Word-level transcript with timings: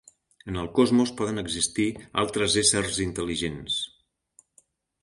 En 0.51 0.55
el 0.61 0.69
cosmos 0.79 1.11
poden 1.19 1.41
existir 1.43 1.85
altres 2.23 2.59
éssers 2.65 2.99
intel·ligents. 3.07 3.79